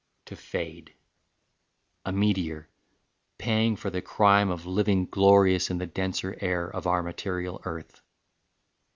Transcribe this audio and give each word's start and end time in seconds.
To 0.25 0.35
fade, 0.35 0.95
a 2.05 2.11
meteor, 2.11 2.67
paying 3.37 3.75
for 3.75 3.91
the 3.91 4.01
crime 4.01 4.49
Of 4.49 4.65
living 4.65 5.05
glorious 5.05 5.69
in 5.69 5.77
the 5.77 5.85
denser 5.85 6.35
air 6.41 6.67
Of 6.67 6.87
our 6.87 7.03
material 7.03 7.61
earth. 7.65 8.01